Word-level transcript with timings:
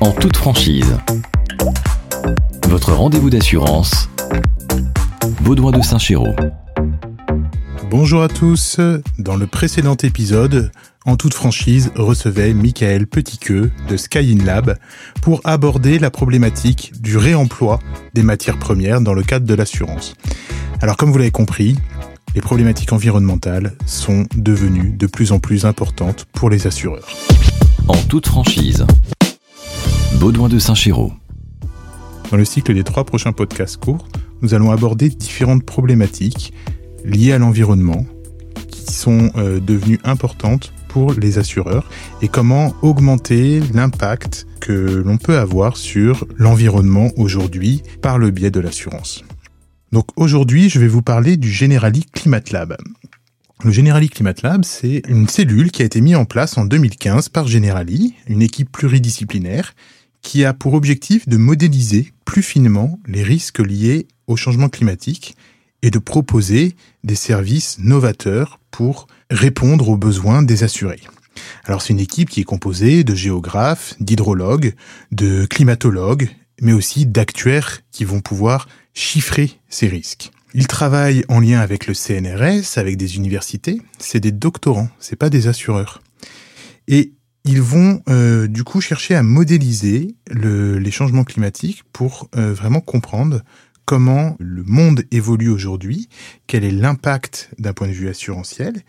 en 0.00 0.12
toute 0.12 0.36
franchise. 0.36 0.96
Votre 2.68 2.92
rendez-vous 2.92 3.28
d'assurance, 3.28 4.08
Baudouin 5.42 5.72
de 5.72 5.82
Saint-Chéraud. 5.82 6.34
Bonjour 7.90 8.22
à 8.22 8.28
tous. 8.28 8.80
Dans 9.18 9.36
le 9.36 9.46
précédent 9.46 9.96
épisode, 9.96 10.72
en 11.04 11.16
toute 11.16 11.34
franchise, 11.34 11.90
recevait 11.96 12.54
Michael 12.54 13.06
Petitqueux 13.06 13.70
de 13.88 13.96
Sky 13.96 14.36
In 14.38 14.44
Lab 14.44 14.78
pour 15.20 15.40
aborder 15.44 15.98
la 15.98 16.10
problématique 16.10 16.92
du 17.00 17.18
réemploi 17.18 17.78
des 18.14 18.22
matières 18.22 18.58
premières 18.58 19.02
dans 19.02 19.14
le 19.14 19.22
cadre 19.22 19.46
de 19.46 19.54
l'assurance. 19.54 20.14
Alors 20.80 20.96
comme 20.96 21.12
vous 21.12 21.18
l'avez 21.18 21.30
compris, 21.30 21.76
les 22.34 22.40
problématiques 22.40 22.92
environnementales 22.92 23.72
sont 23.86 24.24
devenues 24.34 24.92
de 24.96 25.06
plus 25.06 25.32
en 25.32 25.40
plus 25.40 25.66
importantes 25.66 26.26
pour 26.32 26.48
les 26.48 26.66
assureurs. 26.66 27.08
En 27.88 27.96
toute 27.96 28.28
franchise, 28.28 28.86
Baudouin 30.20 30.50
de 30.50 30.58
Saint-Chéraud. 30.58 31.14
Dans 32.30 32.36
le 32.36 32.44
cycle 32.44 32.74
des 32.74 32.84
trois 32.84 33.04
prochains 33.04 33.32
podcasts 33.32 33.78
courts, 33.78 34.06
nous 34.42 34.52
allons 34.52 34.70
aborder 34.70 35.08
différentes 35.08 35.64
problématiques 35.64 36.52
liées 37.06 37.32
à 37.32 37.38
l'environnement 37.38 38.04
qui 38.68 38.92
sont 38.92 39.30
euh, 39.36 39.60
devenues 39.60 39.98
importantes 40.04 40.74
pour 40.88 41.14
les 41.14 41.38
assureurs 41.38 41.88
et 42.20 42.28
comment 42.28 42.74
augmenter 42.82 43.62
l'impact 43.72 44.46
que 44.60 45.02
l'on 45.02 45.16
peut 45.16 45.38
avoir 45.38 45.78
sur 45.78 46.26
l'environnement 46.36 47.08
aujourd'hui 47.16 47.82
par 48.02 48.18
le 48.18 48.30
biais 48.30 48.50
de 48.50 48.60
l'assurance. 48.60 49.24
Donc 49.90 50.08
aujourd'hui, 50.16 50.68
je 50.68 50.80
vais 50.80 50.88
vous 50.88 51.00
parler 51.00 51.38
du 51.38 51.50
Generali 51.50 52.04
Climate 52.12 52.50
Lab. 52.50 52.76
Le 53.64 53.70
Generali 53.70 54.10
Climate 54.10 54.42
Lab, 54.42 54.64
c'est 54.66 55.00
une 55.08 55.28
cellule 55.28 55.70
qui 55.70 55.80
a 55.80 55.86
été 55.86 56.02
mise 56.02 56.16
en 56.16 56.26
place 56.26 56.58
en 56.58 56.66
2015 56.66 57.30
par 57.30 57.48
Generali, 57.48 58.14
une 58.28 58.42
équipe 58.42 58.70
pluridisciplinaire 58.70 59.72
qui 60.22 60.44
a 60.44 60.52
pour 60.52 60.74
objectif 60.74 61.28
de 61.28 61.36
modéliser 61.36 62.12
plus 62.24 62.42
finement 62.42 62.98
les 63.06 63.22
risques 63.22 63.58
liés 63.58 64.06
au 64.26 64.36
changement 64.36 64.68
climatique 64.68 65.36
et 65.82 65.90
de 65.90 65.98
proposer 65.98 66.76
des 67.04 67.14
services 67.14 67.78
novateurs 67.78 68.60
pour 68.70 69.06
répondre 69.30 69.88
aux 69.88 69.96
besoins 69.96 70.42
des 70.42 70.62
assurés. 70.62 71.00
Alors 71.64 71.82
c'est 71.82 71.92
une 71.92 72.00
équipe 72.00 72.28
qui 72.28 72.40
est 72.40 72.44
composée 72.44 73.04
de 73.04 73.14
géographes, 73.14 73.94
d'hydrologues, 74.00 74.74
de 75.12 75.46
climatologues, 75.46 76.28
mais 76.60 76.72
aussi 76.72 77.06
d'actuaires 77.06 77.80
qui 77.90 78.04
vont 78.04 78.20
pouvoir 78.20 78.68
chiffrer 78.92 79.52
ces 79.68 79.88
risques. 79.88 80.30
Ils 80.52 80.66
travaillent 80.66 81.24
en 81.28 81.40
lien 81.40 81.60
avec 81.60 81.86
le 81.86 81.94
CNRS, 81.94 82.76
avec 82.76 82.96
des 82.96 83.16
universités. 83.16 83.80
C'est 83.98 84.20
des 84.20 84.32
doctorants, 84.32 84.88
c'est 84.98 85.16
pas 85.16 85.30
des 85.30 85.46
assureurs. 85.46 86.02
Et 86.88 87.12
ils 87.44 87.62
vont 87.62 88.02
euh, 88.08 88.46
du 88.46 88.64
coup 88.64 88.80
chercher 88.80 89.14
à 89.14 89.22
modéliser 89.22 90.14
le, 90.30 90.78
les 90.78 90.90
changements 90.90 91.24
climatiques 91.24 91.84
pour 91.92 92.28
euh, 92.36 92.52
vraiment 92.52 92.80
comprendre 92.80 93.42
comment 93.84 94.36
le 94.38 94.62
monde 94.62 95.02
évolue 95.10 95.48
aujourd'hui, 95.48 96.08
quel 96.46 96.64
est 96.64 96.70
l'impact 96.70 97.50
d'un 97.58 97.72
point 97.72 97.88
de 97.88 97.92
vue 97.92 98.08
assurantiel, 98.08 98.82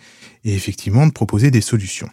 et 0.44 0.54
effectivement 0.54 1.08
de 1.08 1.12
proposer 1.12 1.50
des 1.50 1.62
solutions. 1.62 2.10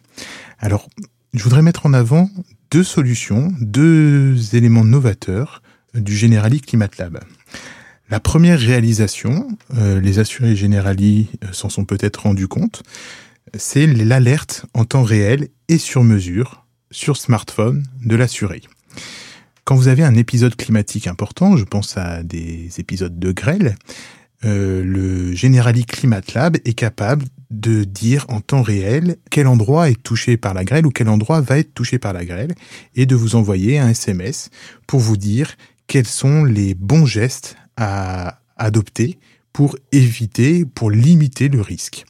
Alors, 0.59 0.89
je 1.35 1.43
voudrais 1.43 1.61
mettre 1.61 1.85
en 1.85 1.93
avant 1.93 2.31
deux 2.71 2.85
solutions, 2.85 3.53
deux 3.61 4.55
éléments 4.55 4.85
novateurs 4.85 5.63
du 5.95 6.17
Generali 6.17 6.61
Climate 6.61 6.97
Lab. 6.99 7.21
La 8.11 8.21
première 8.21 8.59
réalisation, 8.59 9.49
euh, 9.77 10.01
les 10.01 10.19
assurés 10.19 10.57
Generali 10.57 11.29
euh, 11.45 11.49
s'en 11.53 11.69
sont 11.69 11.85
peut-être 11.85 12.23
rendus 12.23 12.49
compte, 12.49 12.83
c'est 13.55 13.87
l'alerte 13.87 14.67
en 14.75 14.85
temps 14.85 15.03
réel 15.03 15.49
et 15.69 15.79
sur 15.79 16.05
mesure 16.05 16.67
sur 16.91 17.17
smartphone 17.17 17.85
de 18.05 18.17
l'assuré. 18.17 18.63
Quand 19.65 19.77
vous 19.77 19.89
avez 19.89 20.03
un 20.03 20.15
épisode 20.15 20.57
climatique 20.57 21.07
important, 21.07 21.57
je 21.57 21.65
pense 21.65 21.97
à 21.99 22.23
des 22.23 22.71
épisodes 22.79 23.19
de 23.19 23.33
grêle, 23.33 23.77
euh, 24.45 24.83
le 24.85 25.35
Generali 25.35 25.85
Climate 25.85 26.33
Lab 26.33 26.57
est 26.65 26.75
capable 26.75 27.27
de 27.51 27.85
dire 27.85 28.25
en 28.29 28.41
temps 28.41 28.63
réel 28.63 29.17
quel 29.31 29.47
endroit 29.47 29.91
est 29.91 30.03
touché 30.03 30.37
par 30.37 30.55
la 30.55 30.65
grêle 30.65 30.87
ou 30.87 30.91
quel 30.91 31.09
endroit 31.09 31.41
va 31.41 31.59
être 31.59 31.75
touché 31.75 31.99
par 31.99 32.13
la 32.13 32.25
grêle 32.25 32.55
et 32.95 33.05
de 33.05 33.17
vous 33.17 33.37
envoyer 33.37 33.79
un 33.79 33.89
SMS 33.89 34.51
pour 34.87 35.01
vous 35.01 35.17
dire 35.17 35.55
quels 35.87 36.07
sont 36.07 36.45
les 36.45 36.75
bons 36.75 37.07
gestes 37.07 37.57
à 37.77 38.41
adopter 38.57 39.19
pour 39.53 39.77
éviter, 39.93 40.65
pour 40.65 40.91
limiter 40.91 41.49
le 41.49 41.61
risque. 41.61 42.05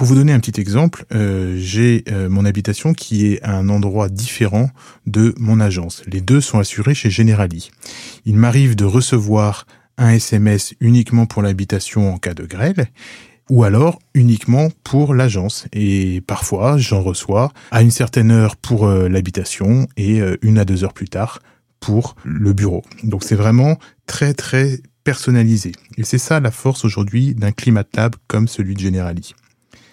Pour 0.00 0.06
vous 0.06 0.14
donner 0.14 0.32
un 0.32 0.40
petit 0.40 0.58
exemple, 0.58 1.04
euh, 1.12 1.58
j'ai 1.58 2.04
euh, 2.10 2.30
mon 2.30 2.46
habitation 2.46 2.94
qui 2.94 3.26
est 3.26 3.42
à 3.42 3.52
un 3.54 3.68
endroit 3.68 4.08
différent 4.08 4.70
de 5.06 5.34
mon 5.36 5.60
agence. 5.60 6.02
Les 6.06 6.22
deux 6.22 6.40
sont 6.40 6.58
assurés 6.58 6.94
chez 6.94 7.10
Generali. 7.10 7.70
Il 8.24 8.36
m'arrive 8.36 8.76
de 8.76 8.86
recevoir 8.86 9.66
un 9.98 10.08
SMS 10.08 10.72
uniquement 10.80 11.26
pour 11.26 11.42
l'habitation 11.42 12.14
en 12.14 12.16
cas 12.16 12.32
de 12.32 12.46
grêle 12.46 12.86
ou 13.50 13.62
alors 13.62 13.98
uniquement 14.14 14.68
pour 14.84 15.12
l'agence. 15.12 15.66
Et 15.74 16.22
parfois, 16.22 16.78
j'en 16.78 17.02
reçois 17.02 17.52
à 17.70 17.82
une 17.82 17.90
certaine 17.90 18.30
heure 18.30 18.56
pour 18.56 18.86
euh, 18.86 19.06
l'habitation 19.06 19.86
et 19.98 20.22
une 20.40 20.56
à 20.56 20.64
deux 20.64 20.82
heures 20.82 20.94
plus 20.94 21.10
tard 21.10 21.40
pour 21.78 22.16
le 22.24 22.54
bureau. 22.54 22.84
Donc 23.04 23.22
c'est 23.22 23.34
vraiment 23.34 23.76
très 24.06 24.32
très 24.32 24.80
personnalisé. 25.04 25.72
Et 25.98 26.04
c'est 26.04 26.16
ça 26.16 26.40
la 26.40 26.50
force 26.50 26.86
aujourd'hui 26.86 27.34
d'un 27.34 27.52
Climate 27.52 27.94
Lab 27.94 28.16
comme 28.28 28.48
celui 28.48 28.72
de 28.72 28.80
Generali. 28.80 29.34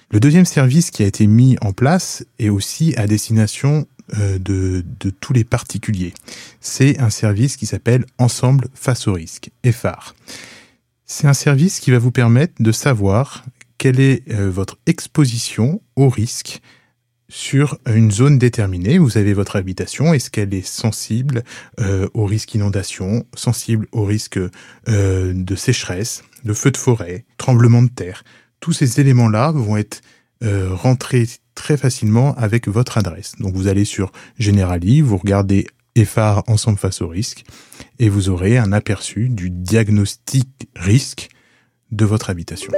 Le 0.09 0.22
deuxième 0.22 0.45
service 0.45 0.90
qui 0.90 1.03
a 1.03 1.06
été 1.06 1.28
mis 1.28 1.57
en 1.62 1.73
place 1.73 2.25
est 2.40 2.47
aussi 2.47 2.95
à 2.95 3.07
destination 3.07 3.88
euh, 4.18 4.40
de, 4.40 4.84
tous 5.19 5.34
les 5.34 5.44
particuliers. 5.44 6.13
C'est 6.62 6.97
un 7.00 7.09
service 7.09 7.57
qui 7.57 7.66
s'appelle 7.66 8.06
Ensemble 8.18 8.69
face 8.73 9.09
au 9.09 9.13
risque, 9.13 9.50
EFAR. 9.66 10.16
C'est 11.06 11.28
un 11.28 11.34
service 11.34 11.81
qui 11.81 11.91
va 11.91 12.00
vous 12.00 12.12
permettre 12.12 12.53
de 12.59 12.72
savoir 12.72 13.44
quelle 13.78 14.00
est 14.00 14.23
euh, 14.31 14.50
votre 14.50 14.78
exposition 14.85 15.81
au 15.97 16.07
risque 16.07 16.62
sur 17.28 17.78
une 17.85 18.09
zone 18.09 18.38
déterminée. 18.39 19.00
Vous 19.00 19.18
avez 19.18 19.34
votre 19.34 19.57
habitation. 19.57 20.13
Est-ce 20.13 20.29
qu'elle 20.29 20.53
est 20.53 20.66
sensible 20.66 21.44
euh, 21.81 22.07
au 22.13 22.25
risque 22.25 22.56
inondation, 22.56 23.25
sensible 23.34 23.88
au 23.91 24.06
risque 24.06 24.39
de 24.88 25.56
sécheresse, 25.57 26.24
de 26.45 26.53
feu 26.53 26.72
de 26.72 26.78
forêt, 26.78 27.25
tremblement 27.38 27.84
de 27.84 27.89
terre? 27.89 28.24
Tous 28.59 28.73
ces 28.73 29.00
éléments-là 29.00 29.51
vont 29.51 29.78
être 29.78 30.01
euh, 30.44 30.69
rentrés 30.72 31.28
très 31.56 31.78
facilement 31.78 32.35
avec 32.35 32.68
votre 32.68 32.97
adresse. 32.97 33.34
Donc 33.40 33.56
vous 33.56 33.68
allez 33.68 33.85
sur 33.85 34.12
Generali, 34.38 35.01
vous 35.01 35.18
regardez 35.18 35.68
EFAR 35.95 36.44
ensemble 36.47 36.78
face 36.78 37.01
au 37.01 37.07
risque 37.07 37.44
et 38.00 38.09
vous 38.09 38.29
aurez 38.29 38.57
un 38.57 38.72
aperçu 38.72 39.29
du 39.29 39.50
diagnostic 39.50 40.69
risque 40.75 41.29
de 41.91 42.06
votre 42.06 42.29
habitation. 42.29 42.72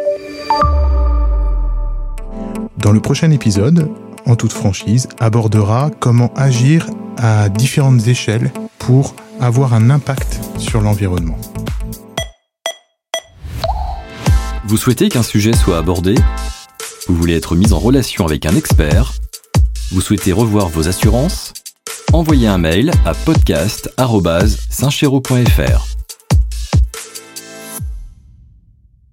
Dans 2.78 2.94
le 2.94 3.02
prochain 3.02 3.32
épisode, 3.32 3.90
en 4.26 4.36
toute 4.38 4.54
franchise, 4.54 5.08
abordera 5.20 5.92
comment 6.00 6.34
agir 6.36 6.88
à 7.18 7.50
différentes 7.50 8.08
échelles 8.08 8.52
pour 8.78 9.16
avoir 9.42 9.74
un 9.74 9.90
impact 9.90 10.40
sur 10.58 10.80
l'environnement. 10.80 11.38
Vous 14.66 14.78
souhaitez 14.78 15.10
qu'un 15.10 15.24
sujet 15.24 15.54
soit 15.54 15.78
abordé? 15.78 16.16
Vous 17.08 17.16
voulez 17.16 17.36
être 17.36 17.56
mis 17.56 17.74
en 17.74 17.80
relation 17.80 18.26
avec 18.26 18.46
un 18.46 18.56
expert? 18.56 19.14
Vous 19.92 20.02
souhaitez 20.02 20.34
revoir 20.34 20.68
vos 20.68 20.88
assurances? 20.88 21.54
Envoyez 22.14 22.48
un 22.48 22.58
mail 22.58 22.92
à 23.06 23.14
podcast.saintchéraud.fr. 23.14 25.99